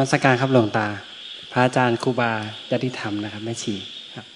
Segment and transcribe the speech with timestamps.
[0.00, 0.86] มัสการครับหลวงตา
[1.52, 2.30] พระอาจารย์ครูบา
[2.70, 3.74] ญาติธรรมนะครับแม่ชี
[4.14, 4.26] ครับ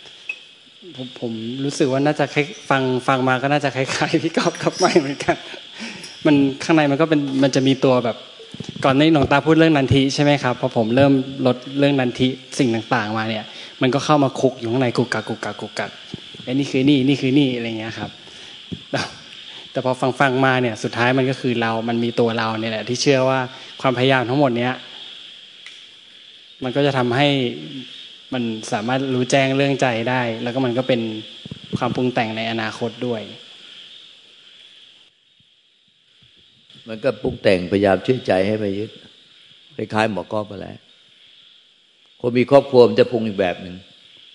[0.97, 1.33] ผมผม
[1.65, 2.25] รู้สึกว่าน่าจะ
[2.71, 5.37] ฟังฟังมาก็น่าจะคล้ายๆพี่กอบกับไม่เหมือนกัน
[6.27, 8.17] มันข้างในมันก็เป็นมันจะมีตัวแบบ
[8.85, 11.13] ก่อนในหลวงตาพูดเรื่องนันทีใช่ไหมครับพอผมเริ่ม
[11.47, 12.27] ลดเรื่องนันที
[12.59, 13.45] สิ่งต่างๆ มาเนี่ย
[13.83, 15.91] มันก็เข้ามาคุกอยู่ข้างในกุกกักกุกกักกุกกัก
[16.45, 18.11] ไอ้นี่คือนี่นี่คือนี่อะไรเงี้ยครับ
[19.71, 23.39] แต่พอฟังฟังมาเนี่ยสุดท้ายมันก็คือเรา มันมีตัวเราเนี่ยแหละที่เชื่อว่า
[23.81, 24.73] ความพยายามทั้งหมดเนี้ย
[26.63, 27.29] มันก็จะทำให้
[28.33, 31.01] มันสามารถรู้แจ้งเรื่องใจได้ แล้วก็มันก็เป็น
[31.79, 33.23] ความปรุงแต่งในอนาคตด้วย
[36.89, 38.91] มันก็ปรุงแต่งพยายามช่วยใจให้ไปยึด
[39.77, 40.77] คล้ายๆหมอกอบไปแล้ว
[42.21, 43.77] คนมีครอบครัวมันจะปรุงอีกแบบหนึ่ง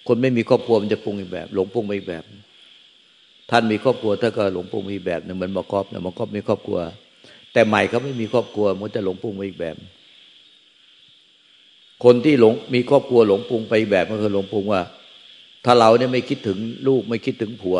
[0.08, 2.24] คนไม่มีครอบครัวมันจะปรุงอีกแบบ หลงปรุงไปอีกแบบ
[3.50, 6.80] ท่านมีครอบครัวถ้านก็หลงปรุงอีกแบบหนึ่งเหมือนหมอกอบเนี่ยหมอกอบมีครอบครัว
[7.54, 9.76] แต่ใหม่เขาไม่มีครอบครัวมันจะหลงปรุงไปอีกแบบ
[12.04, 14.82] คนที่หลงมีครอบครัวหลงปรุงไปแบบก็คือหลงปรุงว่า
[15.66, 17.80] ถ้าเราเนี่ยไม่คิดถึงลูกไม่คิดถึงผัว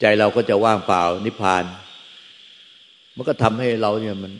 [0.00, 1.64] ใจเราก็จะว่างเปล่านิพพาน
[3.16, 4.32] มันก็ทำให้เราเนี่ยมัน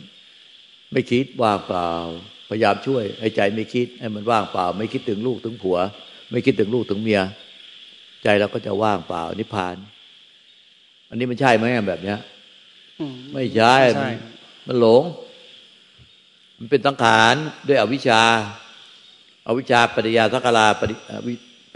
[0.91, 1.89] ไม่คิดว่างเปล่า
[2.49, 5.77] พยายามช่วย ให้ใจไม่คิด ให้มันว่างเปล่า ไม่คิดถึงลูกถึงผัว
[6.31, 7.21] ไม่คิดถึงลูกถึงเมีย
[8.23, 9.75] ใจเราก็จะว่างเปล่า นิพพาน
[11.09, 12.19] อันนี้มันใช่ไหมแบบเนี้ย
[13.33, 13.75] ไม่ใช่
[14.67, 15.03] มันหลง
[16.59, 17.35] มันเป็นสังขาร
[17.67, 18.21] ด้วยอวิชชา
[19.47, 20.85] อาวิชชาปัญญาสังขาราเป็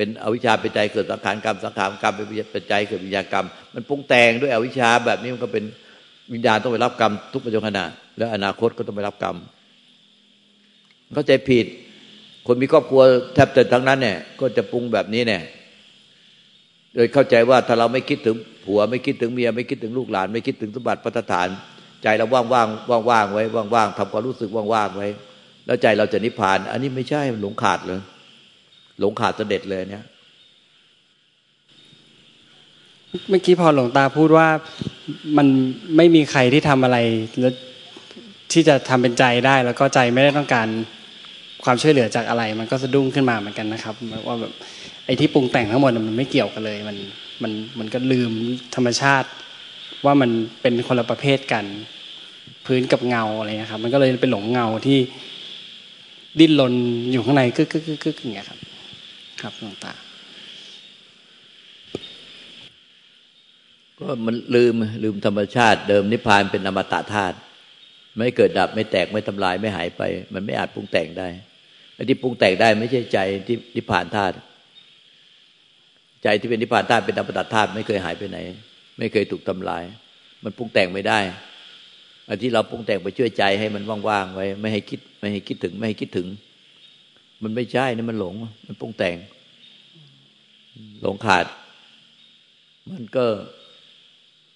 [0.06, 5.64] นอวิชชาเป็นใจเกิดสังขารกรรมสังขารกรรมเป็นปัจจัยเกิดวิญญาณกรรม มันปรุงแต่งด้วยอวิชชาแบบนี้มันก็เป็น
[6.34, 7.80] วิญญาณต้องไปรับกรรมทุกปัจจุบัน
[8.18, 9.36] และอนาคตก็ต้องไปรับกรรม
[11.14, 11.66] เข้าใจผิด
[12.48, 13.02] คนมีครอบครัว
[13.34, 15.42] แทบจะทั้งนั้นเนี่ย ก็จะปรุงแบบนี้เนี่ย
[16.96, 18.36] โดยเข้าใจว่าถ้าเราไม่คิดถึง
[18.66, 21.48] ผัวไม่คิดถึงเมียไม่คิดถึงลูกหลาน ไม่คิดถึงสมบัติพัฒฐาน
[22.04, 25.08] ใจเราว่างว่างว่างว่างไว้ว่างว่างทำความรู้สึกว่างว่างไว้
[25.66, 28.02] แล้วใจเราจะนิพพาน อันนี้ไม่ใช่หลงขาดเลย
[29.00, 30.06] หลงขาดเสด็จเลยเนี่ย
[33.30, 34.48] เมื่อกี้พอหลวงตาพูดว่า
[35.38, 35.48] มัน
[35.98, 36.98] ไม่มีใครที่ทำอะไร
[37.40, 37.54] แล้ว
[38.52, 40.68] ที่จะทำเป็นใจได้ แล้วก็ใจไม่ได้ต้องการ
[41.64, 43.96] ความช่วยเหลือจากอะไร มันก็สะดุ้งขึ้นมาเหมือนกันนะครับ
[44.28, 44.54] ว่าแบบ
[45.06, 46.98] ไอ้ที่ปรุงแต่งทั้งหมดมันไม่เกี่ยวกันเลย มัน
[47.44, 48.32] มันมันก็ลืม
[48.76, 49.28] ธรรมชาติ
[50.06, 50.32] ว่ามัน
[50.62, 51.66] เป็นคนละประเภทกัน
[52.66, 55.00] พื้นกับเงาอะไรเงี้ยครับ มันก็เลยเป็นหลงเงาที่
[56.40, 56.74] ดิ้นรน
[57.12, 58.60] อยู่ข้างในกึกกึกกึกกึกอย่างเงี้ยครับ
[59.42, 59.94] ครับหลวงตา
[64.00, 67.38] ก็มันลืมลืมธรรมชาติ เดิมนิพพานเป็นอมตะธาตุ
[68.16, 70.02] ไม่เกิดดับไม่แตกไม่ทำลายไม่หายไป
[70.34, 71.28] มันไม่อาจปรุงแต่งได้
[71.96, 74.36] ไอ้ที่ปรุงแต่งได้ไม่ใช่ใจที่นิพพานธาตุ
[76.24, 78.40] ใจที่เป็นนิพพานธาตุเป็นอมตะธาตุไม่เคยหายไปไหน
[78.98, 79.84] ไม่เคยถูกทำลาย
[80.44, 81.20] มันปรุงแต่งไม่ได้
[82.30, 86.28] อันที่เราปรุงแต่งไปช่วยใจให้มันว่างๆไว้ ไม่ให้คิด ไม่ให้คิดถึง ไม่ให้คิดถึง
[87.44, 88.34] มันไม่ใช่นี่มันหลง
[88.68, 89.18] มันปรุงแต่ง
[91.02, 91.46] หลงขาด
[92.92, 93.26] มันก็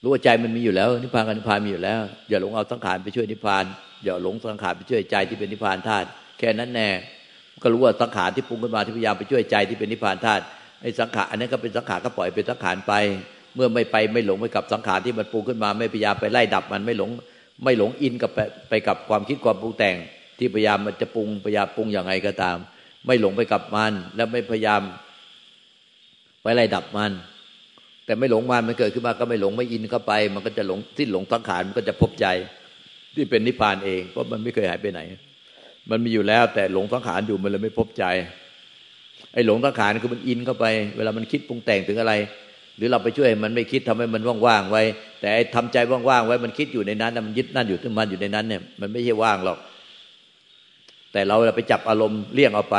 [0.01, 3.65] รู้ว่าใจมันมีอยู่แล้ว นิพพานกับนิพพานมีอยู่แล้ว อย่าหลงเอาสังขารไปช่วยนิพพาน
[4.03, 6.07] อย่าหลงสังขารไปช่วยใจที่เป็นนิพพานธาตุ
[6.39, 6.89] แค่นั้นแน่
[7.63, 10.43] ก็รู้ว่าสังขารที่ปรุงขึ้นมาที่พยายามไปช่วยใจที่เป็นนิพพานธาตุ
[10.81, 12.93] ไอ้สังขารอันนั้นก็เป็นสังขารก็ปล่อยเป็นสังขารไป
[13.57, 17.09] เมื่อไม่ไปไม่หลงไปกับสังขารที่มันปรุงขึ้นมาไม่พยายามไปไล่ดับมันไม่หลง
[17.63, 19.95] ไม่หลงอินกับไปไปกับความคิดความปรุงแต่ง
[20.37, 22.57] ที่พยายามมันจะปรุงพยายามปรุงอย่างไรก็ตาม
[23.05, 24.81] ไม่หลงไปกับมัน แล้วไม่พยายาม
[26.43, 27.11] ไปไล่ดับมัน
[28.05, 32.27] แต่ไม่หลงมันมันเกิดขึ้นมาก็ไม่หลงไม่อินเข้าไป มันก็จะหลงสิ้นหลงสังขารมันก็จะพบใจ
[33.15, 35.01] ที่เป็นนิพพานเองเพราะมันไม่เคยหายไปไหน
[35.89, 38.05] มันมีอยู่แล้ว แต่หลงสังขารอยู่มันเลยไม่พบใจ
[39.33, 40.65] ไอ้หลงสังขารคือมันอินเข้าไป
[40.97, 42.13] เวลามันคิดปรุงแต่งถึงอะไร
[42.77, 44.83] หรือเราไปช่วยมันไม่คิดทำให้มันว่างๆไว้
[45.21, 49.57] แต่ทำใจว่างๆไว้มันคิดอยู่ในนั้นมันยึดนั่นอยู่ที่มันอยู่ในนั้นเนี่ยมันไม่ใช่ว่างหรอก
[51.11, 52.77] แต่เราไปจับอารมณ์เลี่ยงเอาไป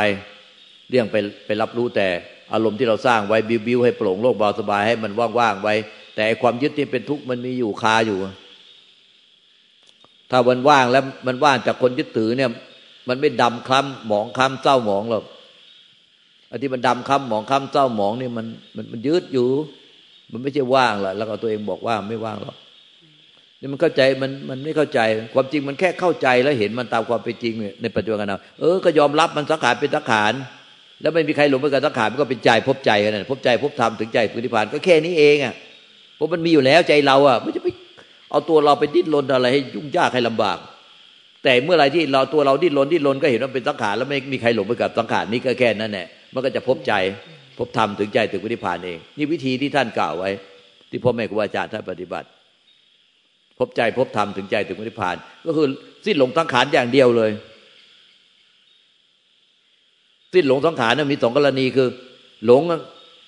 [0.90, 2.08] เลี่ยงไปไปรับรู้แต่
[2.52, 5.74] อารมณ์ที่เราสร้างไว้บิวๆให้โปร่งโล่งเบาสบายให้มันว่างๆไว้
[6.16, 8.18] แต่ความยึดที่เป็นทุกข์มันมีอยู่คาอยู่
[10.30, 12.50] ถ้ามันว่างแล้วมันว่างจากคนยึดถือเนี่ย
[13.08, 15.24] มันไม่ดำคล้ำหมองคล้ำเศร้าหมองหรอก
[16.50, 18.46] อันที่มันดำคล้ำหมองคล้ำเศร้าหมองนี่มัน
[18.76, 19.48] มันมันยึดอยู่
[20.32, 22.56] มันไม่ใช่ว่างหรอกแล้วก็ตัวเองบอกว่าไม่ว่างหรอก
[23.60, 25.00] นี่มันเข้าใจมันมันไม่เข้าใจ
[25.34, 30.32] ความจริงมันแค่เข้าใจแล้วเห็นมันตามความเป็นจริง ในปัจจุบันเราเออก็ยอมรับมันสังขารเป็นสังขาร
[31.02, 35.54] แล้วไม่มีใครหลงไปกับสังขารมันก็เป็นใจพบใจกันนั่นพบใจพบธรรมถึงใจปุถิพานก็แค่นี้เองอะ
[36.16, 37.68] เพราะมันมีอยู่แล้วใจเราอะไม่จะไป
[38.30, 40.58] เอาตัวเราไปดิ้นรนอะไรให้ยุ่งยากให้ลำบาก
[41.44, 46.92] แต่เมื่อไรที่เราตัวเราดิ้นรนดิ้นรนก็เห็นว่าเป็นสังขารแล้วไม่มีใครหลงไปกับสังขารนี้ก็แค่นั้นแหละมันก็จะพบใจ
[47.58, 50.30] พบธรรมถึงใจถึงวิธิพานเอง นี่วิธีที่ท่านกล่าวไว้
[50.90, 52.28] ที่พ่อแม่ครูอาจารย์ท่านปฏิบัติ
[53.58, 55.16] พบใจพบธรรมถึงใจถึงนิพพาน
[55.46, 55.66] ก็คือ
[56.06, 57.30] สิ้นหลงสังขารอย่างเดียวเลย
[60.34, 61.88] สิ้นหลงสังขารมีสองกรณีคือ
[62.46, 62.62] หลง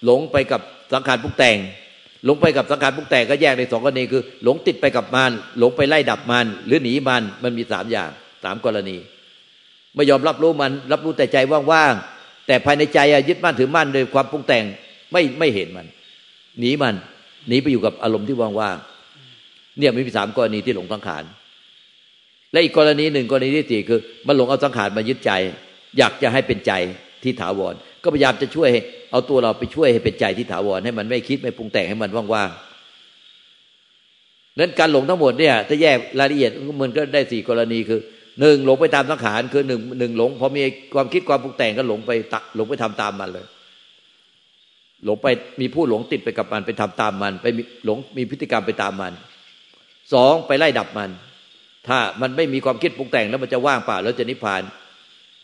[0.05, 0.61] หลงไปกับ
[0.93, 1.59] สังขารปรุงแต่ง
[2.25, 8.11] หลงไปกับสังขารปรุงแต่งก็แยกในสองกรณีคือ หลงติดไปกับมันหลงไปไล่ดับมันหรือหนีมันมันมีสามอย่าง
[8.44, 8.97] สามกรณี
[9.94, 11.37] ไม่ยอมรับรู้มัน รับรู้แต่ใจ
[11.73, 12.19] ว่างๆ
[12.50, 12.99] แต่ภายในใจ
[13.29, 14.64] ยึดมั่นถือมั่นโดยความปรุงแต่ง
[15.12, 15.87] ไม่ไม่เห็นมัน
[16.58, 16.94] หนีมัน
[17.49, 21.25] หนีไปอยู่กับอารมณ์ที่ว่างๆเนี่ยมีสามกรณีที่หลงสังขาร
[22.52, 25.32] และอีกกรณีหนึ่งกรณีที่สี่คือ มันหลงเอาสังขารมายึดใจ
[25.99, 26.73] อยากจะให้เป็นใจ
[27.23, 28.69] ที่ถาวร ก็พยายามจะช่วย
[29.11, 36.50] เอาตัวเราไปช่วยให้เป็นใจที่ถาวรให้มันไม่คิดไม่ปรุงแต่งให้มันว่างๆนั้นการหลงทั้งหมดเนี่ยถ้าแยกรายละเอียด
[36.82, 38.00] มันก็ได้สี่กรณีคือ
[38.41, 40.63] หนึ่งหลงไปตามสังขารคือหนึ่งหนึ่งหลงพอมี
[40.95, 42.11] ความคิดความปรุงแต่งก็หลงไป
[42.57, 43.47] หลงไปทำตามมันเลย
[45.05, 45.27] หลงไป
[45.61, 47.47] มีผู้หลงติดไปกับมันไปทำตามมัน ไป
[47.85, 49.13] หลงมีพฤติกรรมไปตามมัน
[50.13, 51.11] สองไปไล่ดับมัน
[51.89, 54.63] ถ้ามันไม่มีความคิดปรุงแต่งแล้วมันจะว่างเปล่าแล้วจะนิพพาน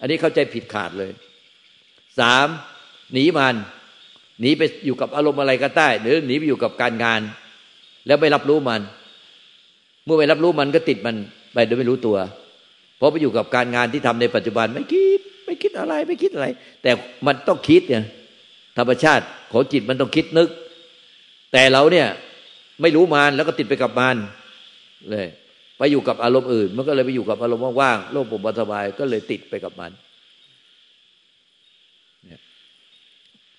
[0.00, 1.10] อันนี้เข้าใจผิดขาดเลย
[2.20, 2.46] สาม
[3.12, 3.54] หนีมัน
[4.40, 7.20] หนีไปอยู่กับอารมณ์อะไรก็ได้หรือหนีไปอยู่กับการงาน
[8.06, 8.80] แล้วไม่รับรู้มัน
[10.04, 11.16] เมื่อไม่รับรู้มันก็ติดมัน
[11.54, 12.16] ไปโดยไม่รู้ตัว
[12.96, 16.46] เพราะไปอยู่กับการงานที่ทำในปัจจุบันไม่คิด ไม่คิดอะไรไม่คิดอะไร
[16.82, 16.90] แต่
[17.26, 18.04] มันต้องคิดเนี่ย
[18.78, 20.48] ธรรมชาติของจิตมันต้องคิดนึก
[21.52, 22.06] แต่เราเนี่ย
[22.82, 24.16] ไม่รู้มานแล้วก็ติดไปกับมาน
[25.10, 25.28] เลย
[25.78, 29.90] ไปอยู่กับอารมณ์อื่น มันก็เลยไปอยู่กับอารมณ์ว่างๆโลกผมสบายก็เลยติดไปกับมัน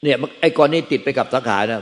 [0.04, 1.82] เนี่ยไอ้กรณีติดไปกับสังขารนะ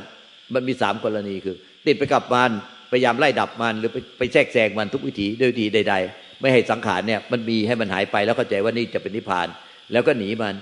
[0.54, 1.56] มันมีสามกรณีคือ
[1.88, 2.52] ติดไปกับมัน
[2.92, 9.48] พยายามไล่ดับมันหรือไปไปแทรกแซงมันทุกวิถีด้วยวิธีใด ๆ ไม่ให้สังขารเนี่ย มันมีให้มันหายไปแล้วเข้าใจว่านี่จะเป็นนิพพาน
[9.92, 10.56] แล้วก็หนีมัน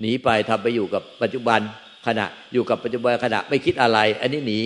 [0.00, 1.60] หนีไปทำไปอยู่กับปัจจุบัน
[2.06, 4.60] ขณะอยู่กับปัจจุบันขณะไม่คิดอะไร อันนี้หนี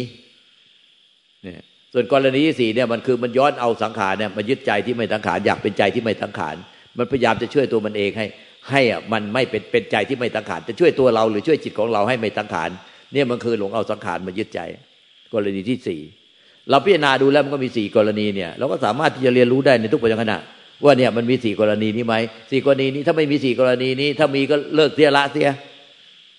[1.43, 1.63] เนี่ย
[1.93, 6.57] ส่วนกรณีที่สี่เนี่ยมันคือมันย้อนเอาสังขารเนี่ยมันยึดใจที่ไม่สังขารอยากเป็นใจที่ไม่สังขาร
[6.99, 8.27] มันพยายามจะช่วยตัวมันเองให้
[8.71, 12.71] ให้อะมันไม่เป็นเป็นใจที่ไม่สังขารจะช่วยตัวเราหรือช่วยจิตของเราให้ไม่สังขาร
[13.13, 14.61] เนี่ยมันคือหลงเอาสังขารมายึดใจ
[15.33, 16.01] กรณีที่สี่
[16.71, 20.35] เราพิจารณาดูแล้วมันก็มีสี่กรณีเนี่ยเราก็สามารถที่จะเรียนรู้ได้ในทุกปัจจุบัน
[20.85, 22.15] ว่าเนี่ยมันมีสี่กรณีนี้ไหม
[22.51, 25.49] สี่กรณีนี้ถ้าไม่มีสี่กรณีนี้ ถ้ามีก็เลิกเสียละเสีย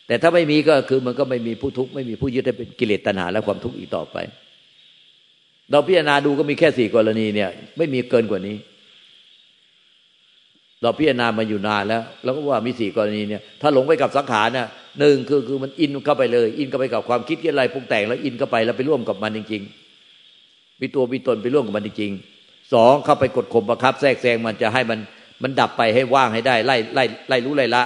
[0.07, 4.17] แต่ถ้าไม่มีก็คือมันก็ไม่มีผู้ทุกข์ไม่มีผู้ยึดให้เป็นกิเลสตัณหาและความทุกข์อีกต่อไป
[5.71, 8.55] เราพิจารณาดูก็มีแค่สี่กรณีเนี่ย ไม่มีเกินกว่านี้
[10.81, 14.67] เราพิจารณามาอยู่นานแล้วเราก็ว่ามีสี่กรณีเนี่ย ถ้าหลงไปกับสังขารเนี่ย
[14.99, 19.90] หนึ่งคือคือมันอินเข้าไปเลย อินเข้าไปกับความคิดอะไรปรุงแต่งแล้วอินเข้าไปแล้วไปร่วมกับมันจริง ๆ
[20.81, 24.99] มีตัวมีตนไปร่วมกับมันจริงๆสองเข้าไปกดข่มประคับแทรกแซงมันจะให้มัน
[25.43, 27.83] มันดับไปให้ว่างให้ได้ไล่ไล่ไล่รู้ไล่ละ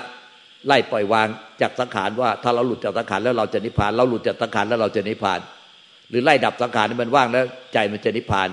[0.68, 1.27] ไล่ปล่อยวาง
[1.62, 5.39] จากสังขารว่า ถ้าเราหลุดจากสังขารแล้วเราจะนิพพาน เราหลุดจากสังขารแล้วเราจะนิพพาน
[6.09, 8.50] หรือไล่ดับสังขารให้มันว่างแล้ว ใจมันจะนิพพาน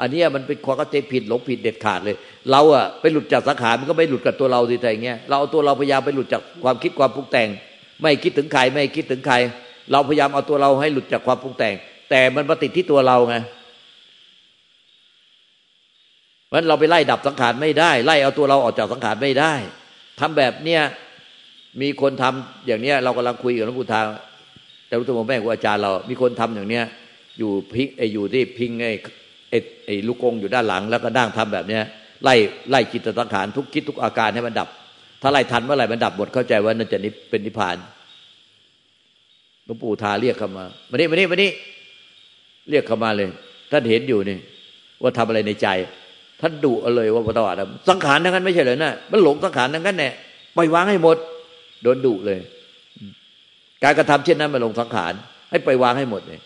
[0.00, 2.16] อันนี้มันเป็นความเข้าใจผิดหลงผิดเด็ดขาดเลย
[2.50, 7.48] เราอะไปหลุดจากสังขารมันก็ไม่หลุดกับตัวเราสิแต่อย่างเงี้ยเราเอาตัวเราพยายามไปหลุดจากความคิดความปรุงแต่ง
[8.02, 9.36] ไม่คิดถึงใครไม่คิดถึงใคร
[9.92, 11.74] เราพยายามเอาตัวเราให้หลุดจากความปรุงแต่ง
[12.10, 13.36] แต่มันมาติดที่ตัวเราไง
[16.56, 19.52] เพราะเราไปไล่ดับสังขารไม่ได้ ไล่เอาตัวเราออกจากสังขารไม่ได้
[20.20, 20.82] ทำแบบเนี้ย
[21.80, 24.00] มีคนทำอย่างเนี้ย เรากำลังคุยกับหลวงปู่ทา
[24.86, 26.84] แต่รู้ตัวแม่ครูอาจารย์เรา มีคนทำอย่างเนี้ย
[27.38, 29.54] อยู่พิงไออยู่ที่พิงไอ
[29.86, 31.82] ไอลูกกงอยู่ด้านหลัง แล้วก็นั่งทำแบบเนี้ย
[32.24, 32.34] ไล่
[32.70, 34.68] ไล่จิตสังขารทุกคิดทุกอาการให้มันดับ
[35.22, 37.76] ถ้าไล่ทันเมื่อไหร่มันดับหมดเข้าใจว่านั่นจะนิเป็นนิพพาน
[39.64, 41.50] หลวงปู่ทาเรียกเข้ามามานี่มานี่มานี่
[42.70, 43.28] เรียกเข้ามาเลย
[43.70, 44.38] ท่านเห็นอยู่นี่
[45.02, 45.68] ว่าทำอะไรในใจ
[46.40, 50.10] ท่านดุเลยว่าพระตวาดสังขารทั้งนั้นไม่ใช่เลยนะมันหลงสังขารทั้งนั้นแน่
[50.56, 51.16] ปล่อยวางให้หมด
[51.82, 52.40] โดนดุเลย
[53.84, 55.12] การกระทำเช่นนั้นมันหลงสังขาร
[55.50, 56.42] ให้ปล่อยวางให้หมดเนี่ย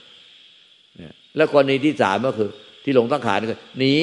[1.37, 2.51] แล้วกรณีที่สามก็คือ
[2.85, 3.95] ที่หลงสังขารก็หนี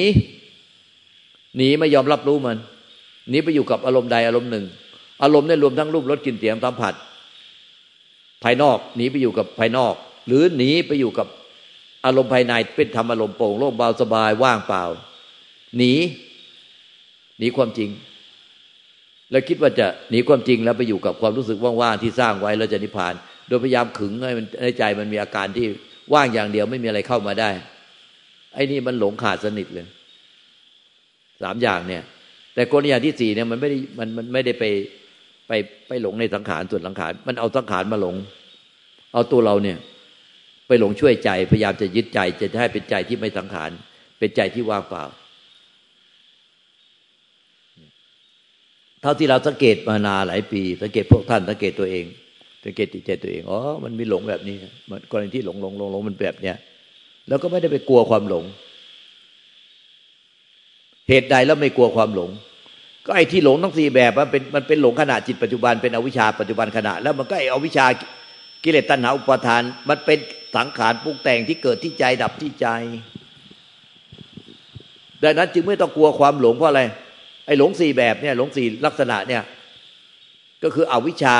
[1.56, 2.58] หนีไม่ยอมรับรู้มัน
[3.30, 4.64] หนีไปอยู่กับอารมณ์ใดอารมณ์หนึ่ง
[5.22, 6.94] อารมณ์เนี่ยรวมทั้งรูปรสกลิ่นเสียงสัมผัส
[8.42, 9.94] ภายนอกหนีไปอยู่กับภายนอก
[10.26, 11.26] หรือหนีไปอยู่กับ
[12.04, 14.84] อารมณ์ภายในเป็นธรรมอารมณ์โปร่งโล่งเบาสบายว่างเปล่า
[15.76, 15.92] หนี
[17.38, 17.90] หนีความจริง
[19.30, 23.14] แล้วคิดว่าจะหนีความจริงแล้วไปอยู่กับความรู้สึกว่างๆที่สร้างไว้แล้วจะนิพพาน
[23.48, 25.66] โดยพยายามขึงให้มันในใจมันมีอาการที่
[26.14, 27.50] ว่างอย่างเดียวไม่มีอะไรเข้ามาได้
[28.54, 29.86] ไอ้นี่มันหลงขาดสนิทเลย
[31.42, 32.02] สามอย่างเนี่ย
[32.54, 34.64] แต่กรณีอย่างที่สี่เนี่ยมันไม่ได้มันมันไม่ได้ไป
[35.48, 35.52] ไป
[35.88, 38.16] ไปหลงในสังขารส่วนสังขาร มันเอาสังขารมาหลง
[39.14, 39.78] เอาตัวเราเนี่ย
[40.68, 43.70] ไปหลงช่วยใจ พยายามจะยึดใจจะให้เป็นใจที่ไม่สังขาร
[44.18, 45.04] เป็นใจที่ว่างเปล่า
[49.02, 52.04] เท่าที่เราสังเกตมานาหลายปี สังเกตพวกท่านสังเกตตัวเอง
[52.64, 54.56] สังเกตจิตใจตัวเองอ๋อมันมีหลงแบบนี้
[54.90, 56.56] มันกรณีที่หลงหลงหลงหลงมันแบบเนี้ย
[57.28, 58.44] แล้วก็ไม่ได้ไปกลัวความหลง
[61.08, 62.30] เหตุใดแล้วไม่กลัวความหลง
[63.06, 67.86] ก็ไอ้ที่หลงทั้งสี่แบบมันเป็นมันเป็นหลงขณะจิตปัจจุบันเป็นอวิชชาปัจจุบันขณะ แล้วมันก็ไอ้อวิชชา
[68.64, 70.18] กิเลสตัณหาอุปาทาน มันเป็น
[70.56, 72.66] สังขารปรุงแต่งที่เกิดที่ใจดับที่ใจ
[75.22, 76.82] ดังนั้นจึงไม่ต้องกลัวความหลงเพราะอะไร
[77.48, 79.42] ไอ้หลงสี่แบบเนี่ยหลงสี่ลักษณะเนี่ย
[80.62, 81.36] ก็คืออวิชชา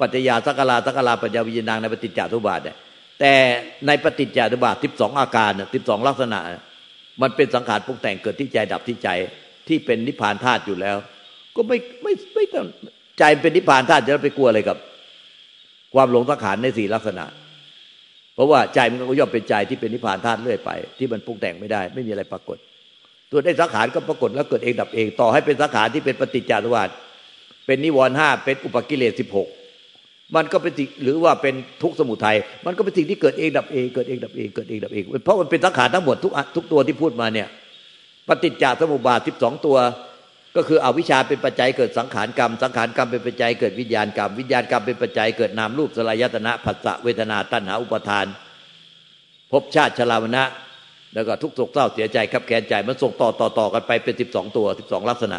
[0.00, 2.76] ปัจจยาสักลาสักลาปัญญาวิญญาณในปฏิจจสมุปบาทเนี่ย
[3.20, 3.32] แต่
[3.86, 6.38] ในปฏิจจสมุปบาทสิบสองอาการสิบสองลักษณะ
[7.22, 9.08] มันเป็นสังขารปรุงแต่งเกิดที่ใจดับที่ใจ
[9.68, 10.96] ที่เป็นนิพพานธาตุอยู่แล้ว
[11.56, 12.66] ก็ไม่ไม่ไม่ต้อง
[13.18, 14.76] ใจเป็นนิพพานธาตุจะไปกลัวอะไรกับ
[15.94, 17.24] ความหลงสังขารในสี่ลักษณะ
[18.34, 22.58] เพราะว่าใจมันก็ย่อมเป็นใจที่เป็นนิพพานธาตุเรื่อยไป ที่มันปรุงแต่งไม่ได้ ไม่มีอะไรปรากฏ
[23.30, 26.88] ตัวได้สังขารก็ปรากฏแล้วเกิดเองดับเอง ต่อให้เป็นสังขารที่เป็นปฏิจจสมุปบาท
[27.66, 29.48] เป็นนิวรณ์ห้าเป็นอุปกิเลสสิบหก
[30.36, 37.48] มันก็เป็นสิ่งหรือว่าเป็นทุกสมุทัยมันก็เป็นสิ่งที่เกิดเองดับเองเกิดเองดับเองเกิดเองดับเองเพราะมันเป็นสังขารทั้งหมดทุกทุกตัวที่พูดมาเนี่ย
[38.28, 39.76] ปฏิจจสมุปบาทสิบสองตัว
[40.56, 48.26] ก็คืออวิชชาเป็นปัจจัยเกิดสังขารกรรม สังขารกรรมเป็นปัจจัยเกิดวิญญาณกรรม วิญญาณกรรมเป็นปัจจัยเกิดนามรูปสลายตนะผัสสะเวทนาตัณหาอุปทาน
[49.52, 50.42] ภพชาติชราวนะ
[51.14, 55.38] แล้วก็ทุกโศกเศร้าเสียใจขับแค้นใจมันส่งต่อต่อต่อกันไปเป็นสิบสองตัวสิบสองลักษณะ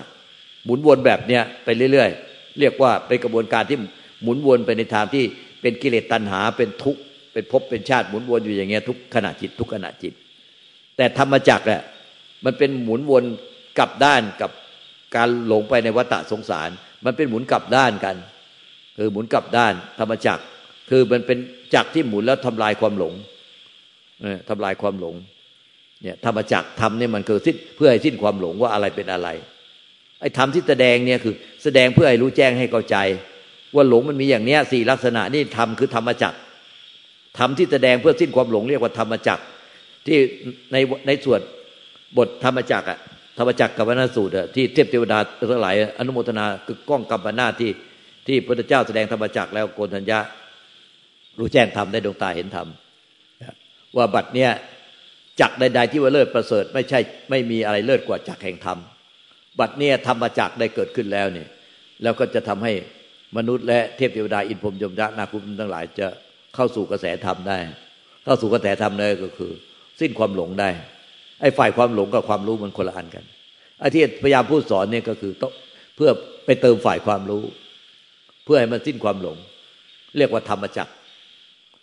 [0.66, 3.78] หมุนวนแบบเนี้ยไปเรื่อยๆ เรียกว่าเป็นกระบวนการที่
[4.24, 5.24] หมุนวนไปในทางที่
[5.62, 7.02] เป็นกิเลสตัณหาเป็นทุกข์
[7.34, 10.14] เป็นภพเป็นชาติหมุนวนอยู่อย่างเงี้ยทุกขณะจิตทุกขณะจิต
[10.98, 11.82] แต่ธรรมจักรแหละ
[12.46, 13.24] มันเป็นหมุนวน
[13.80, 14.52] กลับด้านกับ
[15.16, 16.70] การหลงไปในวัฏสงสาร
[17.06, 18.16] มันเป็นหมุนกลับด้านกัน
[18.98, 20.44] คือหมุนกลับด้าน ธรรมจักร
[20.90, 21.38] คือมันเป็น
[21.76, 23.14] จักรที่หมุนแล้วทำลายความหลง
[24.50, 25.16] ทำลายความหลง
[26.04, 29.30] เนี่ยธรรมจักรทำเนี่ยมันคือสิ้นเพื่อให้สิ้นความหลงว่าอะไรเป็นอะไร
[30.22, 32.98] ไอ้ธรรมที่แสดงเนี่ยคือแสดงเพื่อให้รู้แจ้งให้เข้าใจ
[33.76, 36.38] ว่าหลงมันมีอย่างเนี้ยสี่ลักษณะนี่ธรรมคือธรรมจักร
[37.38, 39.44] ธรรมที่แสดงเพื่อสิ้นความหลงเรียกว่าธรรมจักร
[40.08, 40.18] ที่
[40.72, 40.78] ใน
[41.08, 41.40] ในส่วน
[42.18, 43.00] บทธรรมจักรอะ
[43.38, 45.20] ธรรมจักรกับวนาสูตรที่เทพเทวดา
[45.52, 47.72] ทั้งหลายอนุโมทนาคือกล้องกัมปนาที่
[48.28, 50.20] ที่พระเจ้าแสดงธรรมจักรแล้วโกนธัญญะ
[51.40, 52.68] รู้แจ้งธรรมได้ดวงตาเห็นธรรม
[53.98, 54.52] ว่าบัดเนี้ย
[55.40, 58.78] จักใด ๆ ที่ว่าเลิศประเสริฐ ไม่ใช่ไม่มีอะไรเลิศกว่าจักแห่งธรรม
[59.60, 61.48] บัดเนี้ยธรรมจักได้เกิดขึ้นแล้วเนี่ย
[62.04, 62.74] แล้วก็จะทำให้
[63.38, 66.08] มนุษย์และเทพเทวดาอินพรมยมยักษ์นาคุมทั้งหลายจะ
[66.56, 67.58] เข้าสู่กระแสธรรมได้
[68.26, 69.52] เข้าสู่กระแสธรรมเลยก็คือ
[70.00, 70.70] สิ้นความหลงได้
[71.42, 73.26] ไอ้ฝ่ายความหลงกับความรู้มันคนละอันกัน
[73.80, 75.52] ไอ้ที่พยายามพูดสอนเนี่ยก็คือต้อง
[75.96, 76.10] เพื่อ
[76.46, 77.44] ไปเติมฝ่ายความรู้
[78.46, 79.38] เพื่อให้มันสิ้นความหลง
[80.18, 80.92] เรียกว่าธรรมจักร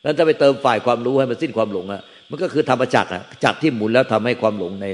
[0.02, 4.86] แล้วถ้าไปเติมฝ่ายความรู้ให้มันสิ้นความหลงอะ มันก็คือธรรมจักรอะจักรที่หมุนแล้วทำให้ความหลงใน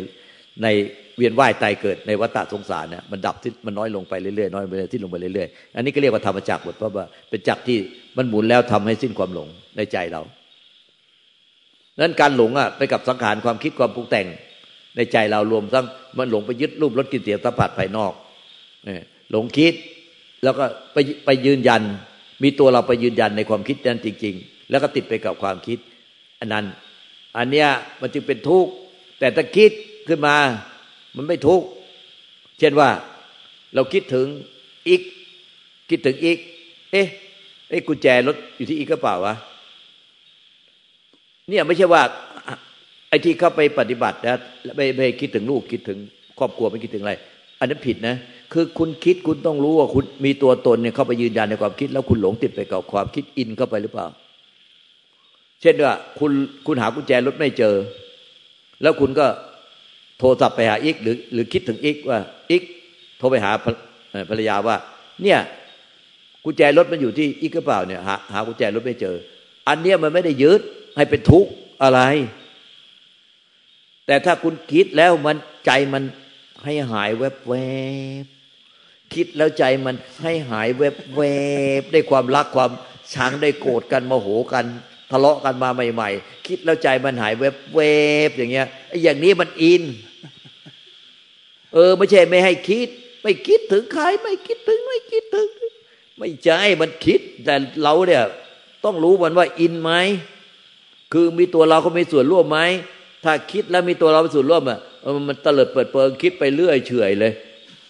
[0.63, 0.69] ใน
[1.17, 7.79] เวียนว่ายตายเกิดในวัฏสงสารเนี่ยมันดับที่มันน้อยลงไปเรื่อยๆน้อยไปเรื่อยที่ลงไปเรื่อยๆอันนี้ก็เรียกว่าธรรมจักรหมดเพราะว่าเป็นจักรที่
[8.17, 10.23] มันหมุนแล้วทำให้สิ้นความหลงในใจเรา
[12.01, 14.27] นั้นการหลงอะไปกับสังขารความคิดความปรุงแต่ง
[14.97, 15.85] ในใจเรารวมทั้ง
[16.19, 18.13] มันหลงไปยึดรูปรสกลิ่นเสียงสัมผัสภายนอก
[19.31, 19.75] หลงคิด
[20.45, 21.83] แล้วก็ไปไปยืนยัน
[22.43, 25.79] มีตัวเราไปยืนยันในความคิดนั้นจริง ๆ แล้วก็ติดไปกับความคิด
[26.41, 26.65] อันนั้น
[27.37, 27.69] อันเนี้ย
[28.01, 28.71] มันจึงเป็นทุกข์
[29.19, 29.73] แต่ถ้าคิด
[30.09, 30.37] ขึ้นมา
[31.17, 31.67] มันไม่ทุกข์
[32.59, 32.89] เช่นว่า
[33.75, 34.27] เราคิดถึง
[34.89, 35.01] อีก
[35.91, 36.39] คิดถึงอีก
[36.93, 37.07] เอ๊ะ
[37.71, 39.35] ไอ้กุญแจรถอยู่ที่อีกก็เปล่าวะ
[41.49, 42.03] เนี่ยไม่ใช่ว่า
[43.09, 44.37] ไอ้ที่เข้าไปปฏิบัตินะ
[44.77, 45.99] ไม่ไม่คิดถึงลูกคิดถึง
[46.39, 47.15] ครอบครัวไม่คิดถึงอะไร
[47.61, 48.17] อันนั้นผิดนะ
[48.53, 54.07] คือคุณคิดคุณต้องรู้ว่าคุณมีตัวตนเนี่ยเข้าไปยืนยันในความคิด แล้วคุณหลงติดไปกับความคิดอินเข้าไปหรือเปล่า
[55.65, 56.33] เช่นว่าคุณ
[56.67, 57.75] คุณหากุญแจรถไม่เจอ
[58.83, 59.27] แล้วคุณก็
[60.19, 62.19] โทรศัพท์ไปหาอีกหรือ หรือคิดถึงอีกว่า
[62.51, 62.63] อีก
[63.19, 63.51] โทรไปหา
[64.31, 64.77] ภรรยาว่า
[65.23, 65.41] เนี่ย
[66.45, 69.17] กุญแจรถมันอยู่ที่อีกหรือเปล่าเนี่ยหาหากุญแจรถไม่เจอ
[69.69, 70.61] อันเนี้ยมันไม่ได้ยึด
[70.97, 71.51] ให้เป็นทุกข์
[71.83, 72.01] อะไร
[74.07, 76.03] แต่ถ้าคุณคิดแล้วมันใจมัน
[76.65, 77.55] ให้หายแวบแว
[78.23, 78.25] บ
[79.15, 81.23] คิดแล้วใจมันให้หายแวบแว
[81.81, 82.71] บได้ความรักความ
[83.15, 87.81] ชังได้โกรธกันโมโหกันะเลาะกันมาใหม่ ๆ คิดแล้วใจมันหายแวบเว
[88.29, 89.83] บอย่างเงี้ยไอ้อย่างนี้มันอิน
[91.75, 92.89] เออ ไม่ใช่ไม่ให้คิด
[93.23, 95.49] ไม่คิดถึงใครไม่คิดถึงไม่คิดถึง
[96.19, 98.23] ไม่ใช่มันคิด แต่เราเนี่ย
[98.85, 99.93] ต้องรู้มันว่าอินไหม
[101.13, 102.59] คือมีตัวเราเขามีส่วนร่วมไหม
[103.25, 104.79] ถ้าคิดแล้วมีตัวเราเป็นส่วนร่วมอะ
[105.29, 107.33] มันเตลิดเปิดเปิงคิดไปเรื่อยเฉยเลย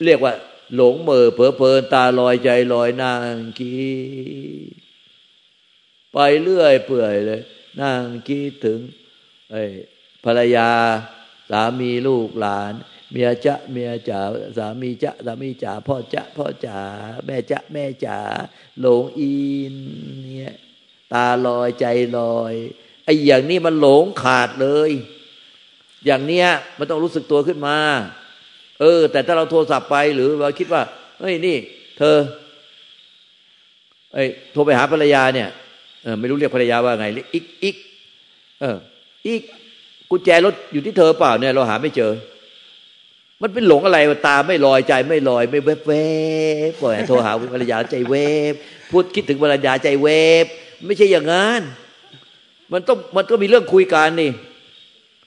[0.05, 0.33] เรียกว่า
[0.75, 3.75] หลงเมอเผลอเพลินตาลอยใจลอยนางคิ
[4.81, 4.84] ด
[6.15, 7.43] ไปเรื่อยเปื่อยเลย
[7.81, 8.79] นั่งคิดถึง
[9.51, 9.63] ไอ้
[10.25, 10.71] ภรรยา
[11.51, 12.73] สามีลูกหลาน
[13.11, 14.21] เมียจะเมียจ๋า
[14.59, 16.81] สามีจะสามีจ๋าพ่อจะพ่อจ๋า
[17.27, 18.19] แม่จะแม่จ๋า
[18.81, 19.37] หลงอิ
[19.73, 19.75] น
[20.37, 20.57] เนี่ย
[21.13, 21.87] ตาลอยใจ
[22.19, 22.55] ลอย
[23.05, 24.91] ไอ้อย่างนี้มันหลงขาดเลย
[26.05, 27.77] อย่างเนี้ยมันต้องรู้สึกตัวขึ้นมา
[28.81, 30.83] เออ แต่ถ้าเราโทรศัพท์ไปหรือเราคิดว่า
[31.21, 31.57] เฮ้ยนี่
[31.99, 32.17] เธอ
[34.15, 35.49] ไอ้โทรไปหาภรรยาเนี่ย
[36.05, 37.77] เออไม่รู้เรียกภรรยาว่าไงอีกอีก
[38.61, 38.77] เออ
[39.27, 39.43] อีก
[40.11, 42.13] กุญแจรถอยู่ที่เธอเปล่าเนี่ย เราหาไม่เจอ
[43.43, 45.93] มันเป็นหลงอะไรตาไม่ลอยใจไม่ลอย ไม่แวบแว
[46.71, 48.15] บปล่อยโทรหาภรรยาใจเว
[48.53, 48.55] บ
[48.91, 50.09] พูดคิดถึงภรรยาใจเว
[50.45, 50.47] บ
[50.87, 51.61] ไม่ใช่อย่างนั้น
[52.73, 54.31] มันต้องมันก็มีเรื่องคุยกันนี่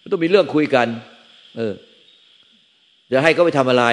[0.01, 0.87] มันต้องมีเรื่องคุยกัน
[1.57, 1.73] เออ
[3.11, 3.85] จะให้เขาไปทำอะไร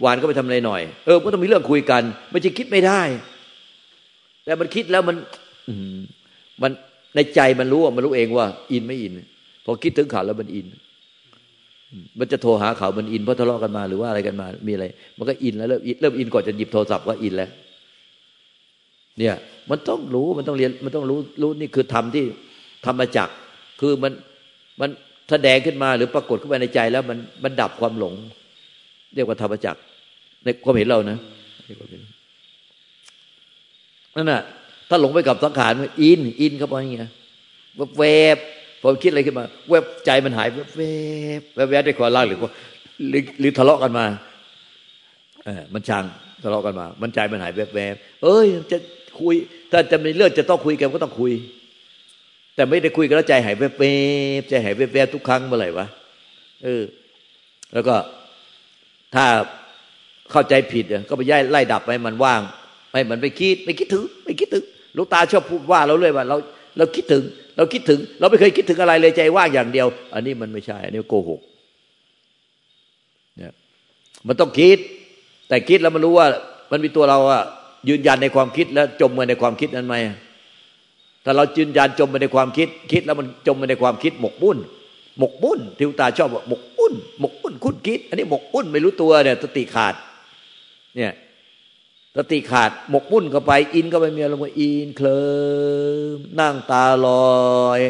[0.00, 3.02] หวานก็ไปทำอะไรหน่อย เออมันต้องมีเรื่องคุยกัน ไม่ใช่คิดไม่ได้
[4.44, 5.16] แต่มันคิดแล้วมัน
[6.62, 6.72] มัน
[7.14, 9.12] ในใจมันรู้ว่ามันรู้เองว่า อินไม่อิน
[9.64, 10.66] พอคิดถึงเขาแล้วมันอิน
[12.18, 14.86] มันจะโทรหาเขามันอินเพราะทะเลาะกันมาหรือว่าอะไรกันมา มีอะไร
[15.18, 17.50] มันก็อินแล้วเริ่มเริ่มอินก่อนจะหยิบโทรศัพท์ก็อินแล้ว
[19.18, 19.34] เนี่ย
[19.70, 22.24] มันต้องรู้มันต้องเรียนมันต้องรู้รู้นี่คือธรรมที่
[22.86, 23.28] ธรรมจัก
[23.80, 24.12] คือมัน
[24.80, 24.90] มัน
[25.30, 28.14] แสดงขึ้นมาหรือปรากฏขึ้นมาในใจแล้วมันมันดับความหลง
[29.14, 29.76] เรียกว่าธรรมจัก
[30.44, 31.18] ในความเห็นเรานะ
[34.16, 34.42] นั่นน่ะ
[34.92, 37.10] ถ้าหลงไปกับสังขารมันอินอินเข้าไปอย่างเงี้ย
[37.98, 38.04] แว
[38.36, 38.38] บ
[38.80, 42.52] พอคิดอะไรขึ้นมาแวบใจมันหายแวบแวบแวบได้ความรักหรือว่า
[43.40, 44.04] หรือทะเลาะกันมา
[45.44, 46.04] เออมันชัง
[46.42, 48.78] ทะเลาะกันมา มันใจมันหายแวบแวบเอ้ยจะ
[49.20, 49.34] คุย
[49.72, 51.32] ถ้าจะมีเรื่องจะต้องคุยกันก็ต้องคุย
[52.54, 53.84] แต่ไม่ได้คุยกันแล้วใจหายแวบแว
[54.40, 55.86] บใจหายแวบแวบทุกครั้งเมื่อไหร่วะ
[56.64, 56.82] เออ
[57.72, 57.94] แล้วก็
[59.14, 59.26] ถ้า
[60.30, 62.40] เข้าใจผิดก็ไปย่ายไล่ดับไปมันว่าง
[62.90, 64.64] ไม่มันไปคิด ไม่คิดถึง ไม่คิดถึง
[64.96, 66.36] ลูกตาชอบพูดว่าเราเลยว่าเรา
[66.78, 67.22] เราคิดถึง
[67.56, 71.40] เราคิดถึง เราไม่เคยคิดถึงอะไรเลยใจว่างอย่างเดียว อันนี้มันไม่ใช่ อันนี้โกหก
[73.36, 73.52] เนี่ย
[74.28, 74.78] มันต้องคิด
[75.48, 76.26] แต่คิดแล้วมันรู้ว่า
[76.70, 77.42] มันมีตัวเราอะ
[77.88, 79.94] ยืนยันในความคิดแล้วจมมาในความคิดนั้นไหม
[81.24, 84.58] ถ้าเรายืนยันจมไปในความคิด คิดแล้วมันจมไปในความคิดหมกบุ่น
[85.18, 89.94] หมกบุ่นทิวตาชอบว่าหมกบุ่นหมกบุ่นคุณคิด อันนี้หมกบุ่นไม่รู้ตัวเนี่ยสติขาด
[90.96, 91.12] เนี่ย
[92.16, 95.22] สติขาดหมกมุ่นเข้าไป อินก็ไปมีอารมณ์อินเคลิ
[96.14, 97.80] มนั่งตาลอย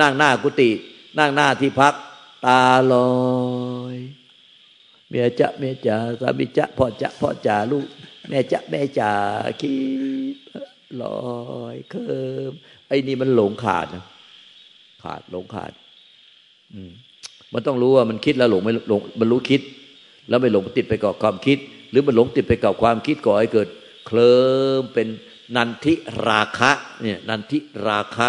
[0.00, 0.70] นั่งหน้ากุฏิ
[1.18, 1.94] นั่งหน้าที่พัก
[2.46, 2.60] ตา
[2.92, 3.12] ลอ
[3.94, 3.96] ย
[5.08, 7.86] เมียจะเมียจ่าสามีจะพ่อจะพ่อจ่าลูก
[8.28, 9.12] แม่จะแม่จ่า
[9.60, 9.74] คิ
[10.34, 10.36] ด
[11.02, 11.20] ลอ
[11.74, 12.20] ยเคลิ
[12.50, 12.52] ม
[12.88, 14.04] ไอ้นี่มันหลงขาดนะ
[15.02, 15.72] ขาดหลงขาด
[16.72, 16.90] อืม
[17.52, 19.60] มันต้องรู้ว่ามันคิดแล้วหลงไม่หลงมันรู้คิด
[20.28, 21.58] แล้วไม่หลงติดไปกับความคิด
[21.92, 23.68] หรือมันหลงติดไปกับความคิดก่อให้เกิด
[24.06, 24.34] เคลิ
[24.80, 25.08] มเป็น
[25.56, 25.94] นันทิ
[26.28, 26.70] ราคะ
[27.02, 28.28] เนี่ยนันทิราคะ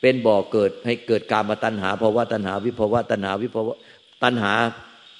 [0.00, 3.74] เป็นบ่อเกิดให้เกิดการมาตัณหาภาวะตัณหาวิภาวะตัณหาวิภาวะ
[4.22, 4.52] ตัณหา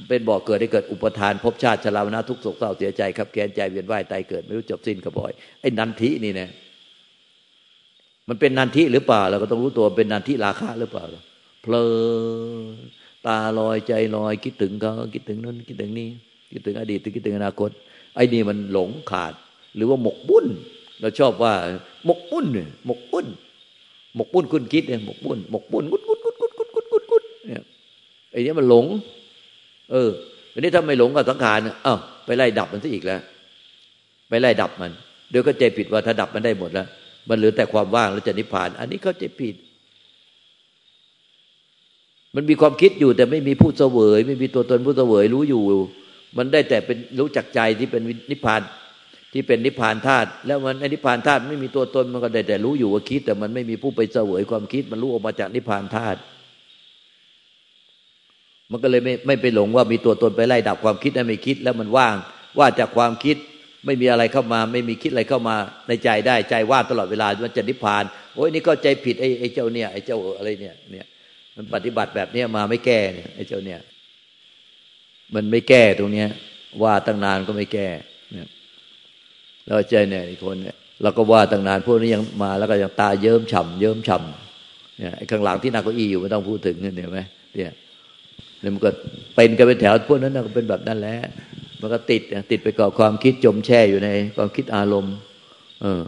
[0.08, 6.50] เป็นบ่อเกิดให้เกิดอุปทานภพชาติชราวนาทุกโศกเศร้าเสียใจครับแกนใจเวียนว่ายตายเกิด ไม่รู้จบสิ้นกระบอยไอ้นันทินี่เนี่ย
[8.28, 11.04] มันเป็นนันทิหรือเปล่า เราก็ต้องรู้ตัวเป็นนันทิราคะหรือเปล่า
[11.62, 11.84] เพลิ
[12.72, 12.76] น
[13.26, 16.08] ตาลอยใจลอยคิดถึงเขาคิดถึงนั้นคิดถึงนี้
[16.50, 17.70] คิดถึงอดีตคิดถึงอนาคต
[18.14, 19.32] ไอ้นี่มันหลงขาด
[19.76, 20.46] หรือว่าหมกบุ่น
[21.00, 21.54] เราชอบว่า
[22.04, 22.46] หมกบุ่น
[22.86, 23.26] หมกบุ่น
[24.16, 27.62] หมกบุ่นคุณคิดเนี่ยหมกบุ่นหมกบุ่นกุดกุดกุดกุดกุดกุดกุดกุดเนี่ย
[28.32, 28.84] ไอ้นี่มันหลง
[29.92, 30.10] เออ
[30.52, 33.20] อันนี้ถ้าไม่หลงกับสังขารเอ้าไปไล่ดับมันซะอีกแล้ว
[34.28, 34.92] ไปไล่ดับมัน
[35.30, 36.86] เดี๋ยวก็ใจผิดว่าถ้าดับมันได้หมดแล้ว
[37.28, 39.56] มันเหลือแต่ความว่างแล้วจะนิพพาน อันนี้เขาใจผิด
[42.34, 45.62] มันมีความคิดอยู่แต่ไม่มีผู้เสวย ไม่มีตัวตนผู้เสวยรู้อยู่
[46.36, 48.62] มันได้แต่เป็นรู้จักใจที่เป็นนิพพาน
[49.32, 56.18] ที่เป็นนิพพานธาตุแล้วมันนิพพานธาตุไม่มีตัวตนมันก็ได้แต่รู้อยู่ว่าคิด แต่มันไม่มีผู้ไปเสวยความคิด มันรู้ออกมาจากนิพพานธาตุ
[58.70, 62.16] มันก็เลยไม่ไม่ไปหลงว่ามีตัวตนไปไล่ดับความคิดให้ไม่คิด แล้วมันว่าง
[62.58, 63.36] ว่าจากความคิด
[63.86, 65.56] ไม่มีอะไรเข้ามา ไม่มีคิดอะไรเข้ามา
[65.88, 71.06] ในใจได้ใจว่างตลอดเวลามันจะนิพพานโอ้ยนี่ก็ใจผิดไอ้ไอ้เจ้าเนี่ยไอ้เจ้าอะไรเนี่ยเนี่ย
[71.56, 73.80] มันปฏิบัติแบบเนี้ยมาไม่แก้เนี่ยไอ้เจ้าเนี่ย
[75.34, 76.28] มันไม่แก้ตรงเนี้ย
[76.82, 77.88] ว่าตั้งนานก็ไม่แก้
[78.32, 78.48] เนี่ย
[79.64, 87.20] เราใจเนี่ยอีกคนเนี่ยเราก็ว่าตั้งนานพวกนี้ยังมา แล้วก็ยังตาเยิ้มฉ่ำเยิ้มฉ่ำเนี่ยข้างหลังที่นักเก้าอี้อยู่ไม่ต้องพูดถึงเนี่ยเห็นไหม
[87.56, 87.72] เนี่ย
[88.60, 88.90] เนี่ยมันก็
[89.34, 91.16] เป็นกันเป็นแถวพวกนั้นก็เป็นแบบนั้นแหละ
[91.80, 95.14] มันก็ติดติดไปกับความคิดจมแช่อยู่ในความคิดอารมณ์
[95.82, 96.02] เออ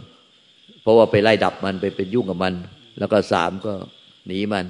[0.81, 2.53] เพราะว่าไปไล่ดับมันไปเป็นยุ่งกับมัน
[2.99, 3.73] แล้วก็สามก็
[4.27, 4.65] หนีมัน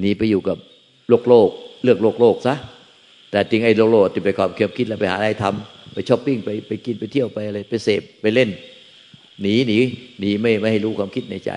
[0.00, 0.58] หนีไปอยู่กับ
[1.08, 1.50] โลกโลก
[1.84, 2.54] เลือกโลกโลกซะ
[3.34, 8.50] แต่จริงไอ้โลโลติไปความเคียบคิดแล้วไปหาอะไรทำไปช้อปปิ้งไปไปกินไปเที่ยวไปอะไรไปเสพไปเล่น
[9.42, 9.78] หนีหนี
[10.20, 11.50] หนีไม่ไม่ให้รู้ความคิดในใจ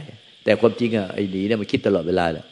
[0.43, 2.45] แต่ความจริงอะไอ้หนีเนี่ยมันคิดตลอดเวลาแหละ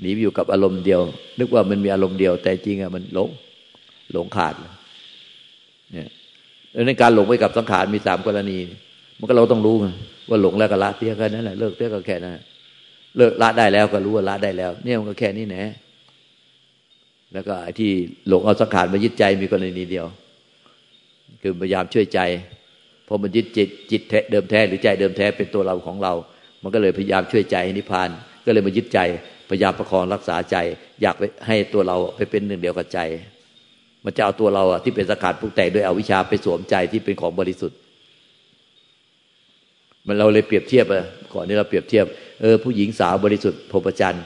[0.00, 1.00] หนีอยู่กับอารมณ์เดียว
[1.38, 3.28] นึกว่ามันมีอารมณ์เดียว แต่จริงอะมันหลง
[4.12, 4.54] หลงขาด
[5.92, 6.08] เนี่ย
[6.86, 8.58] ในการหลงไปกับสังขารมีสามกรณี
[9.18, 9.76] มันก็เราต้องรู้
[10.28, 12.34] ว่าหลงแล้วก็ละเตี้ยแค่นั้นแหละเลิกเตี้ยก็แค่นั้น
[13.16, 15.72] เลิกละได้แล้วก็รู้ว่าละได้แล้ว เนี่ยมันก็แค่นี้แนะ
[17.32, 17.90] แล้วก็ไอ้ที่
[18.28, 20.06] หลงเอาสังขารมายึดใจมีกรณีเดียว
[21.42, 22.20] คือพยายามช่วยใจ
[23.06, 26.12] พอมันยึดจิตจิตเดิมแท้หรือใจเดิมแท้เป็นตัวเราของเรา
[26.62, 28.10] มันก็เลยพยายามช่วยใจนิพพาน
[28.46, 28.98] ก็เลยมายึดใจ
[29.50, 30.56] พยายามประคองรักษาใจ
[31.02, 33.00] อยากให้ตัวเราไปเป็นหนึ่งเดียวกับใจ
[34.04, 37.78] มันจะเอาตัวเราที่เป็นสังขารปรุงแต่งด้วยอวิชชาไปสวมใจที่เป็นของบริสุทธิ์
[40.06, 42.06] มันเราเลยเปรียบเทียบอะก่อนนี้เราเปรียบเทียบ
[42.40, 44.24] เออผู้หญิงสาวบริสุทธิ์พรหมจรรย์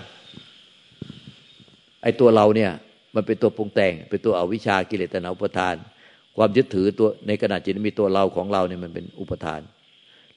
[2.02, 2.70] ไอ้ตัวเราเนี่ย
[3.14, 5.75] มันเป็นตัวปรุงแต่ง เป็นตัวอวิชากิเลสตนาอุปทาน
[6.37, 9.61] ความยึดถือตัวในขณะจิตมีตัวเราของเราเนี่ยมันเป็นอุปทาน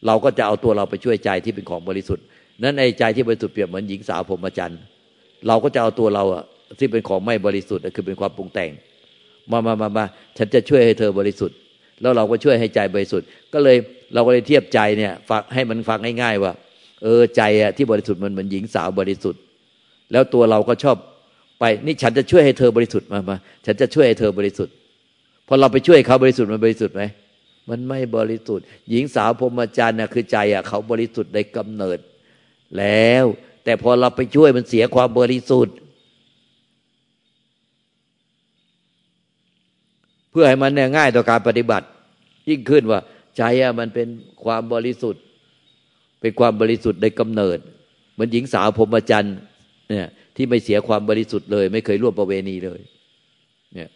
[0.05, 2.25] เราก็จะเอาตัวเราไปช่วยใจที่เป็นของบริสุทธิ์
[2.63, 4.79] นั้นไอ้ใจที่บริสุทธิ์เปรียบเหมือนหญิงสาวพรหมจรรย์
[5.47, 6.43] เราก็จะเอาตัวเราอะ
[6.79, 8.71] ที่เป็นของไม่บริสุทธิ์คือเป็นความปรุงแต่ง
[9.51, 10.05] มามามามา
[10.37, 11.57] ฉันจะช่วยให้เธอบริสุทธิ์
[12.01, 13.77] แล้วเราก็ช่วยให้ใจบริสุทธิ์ ก็เลย
[14.13, 16.53] เราก็เลยเทียบใจเนี่ยฟังให้มันฟังง่ายๆว่า
[17.03, 19.41] เออใจอะที่บริสุทธิ์มันเหมือนหญิงสาวบริสุทธิ์
[20.11, 20.97] แล้วตัวเราก็ชอบ
[21.59, 24.73] ไปนี่ฉันจะช่วยให้เธอบริสุทธิ์มามาฉันจะช่วยให้เธอบริสุทธิ์
[25.47, 27.03] พอเราไปช่วยเขาบริสุทธิ์มันบริสุทธิ์ไหม
[27.69, 31.99] มันไม่บริสุทธิ์ หญิงสาวพรหมจรรย์น่ะคือใจอะเขาบริสุทธิ์ในกำเนิด
[32.77, 33.25] แล้ว
[33.63, 35.75] แต่พอเราไปช่วยมันเสียความบริสุทธิ์
[40.31, 41.85] เพื่อให้มันเนี่ยง่ายต่อการปฏิบัติ
[42.49, 42.99] ยิ่งขึ้นว่า
[43.37, 44.07] ใจอะมันเป็น
[44.43, 45.21] ความบริสุทธิ์
[46.21, 47.57] เป็นความบริสุทธิ์ในกำเนิด
[48.13, 49.35] เหมือนหญิงสาวพรหมจรรย์
[49.89, 52.81] เนี่ย ที่ไม่เสียความบริสุทธิ์เลย ไม่เคยร่วมประเวณีเลย
[53.73, 53.89] เนี่ย